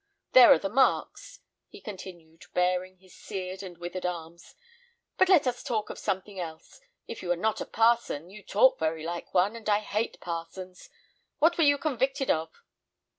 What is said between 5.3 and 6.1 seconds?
us talk of